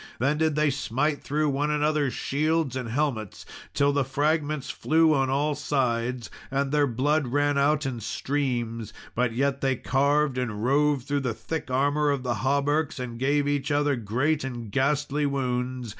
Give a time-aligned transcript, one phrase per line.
[0.17, 5.29] Then did they smite through one another's shields and helmets till the fragments flew on
[5.29, 11.03] all sides, and their blood ran out in streams; but yet they carved and rove
[11.03, 15.89] through the thick armour of the hauberks, and gave each other great and ghastly wounds.